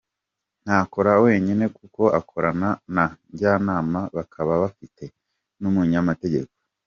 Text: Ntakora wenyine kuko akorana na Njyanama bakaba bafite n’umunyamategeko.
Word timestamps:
Ntakora 0.63 1.11
wenyine 1.25 1.65
kuko 1.77 2.01
akorana 2.19 2.69
na 2.95 3.05
Njyanama 3.31 3.99
bakaba 4.15 4.53
bafite 4.63 5.03
n’umunyamategeko. 5.61 6.53